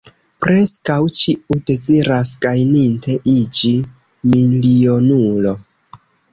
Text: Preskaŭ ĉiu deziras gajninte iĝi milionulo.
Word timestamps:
Preskaŭ 0.43 0.95
ĉiu 1.19 1.57
deziras 1.71 2.33
gajninte 2.47 3.19
iĝi 3.35 3.75
milionulo. 4.33 5.57